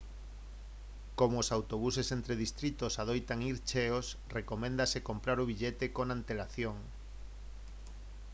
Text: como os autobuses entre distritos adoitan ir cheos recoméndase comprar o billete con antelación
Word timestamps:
como 1.19 1.35
os 1.43 1.49
autobuses 1.57 2.07
entre 2.17 2.41
distritos 2.45 2.93
adoitan 3.03 3.39
ir 3.51 3.57
cheos 3.69 4.07
recoméndase 4.37 5.05
comprar 5.09 5.37
o 5.43 5.47
billete 5.51 5.85
con 5.97 6.07
antelación 6.17 6.77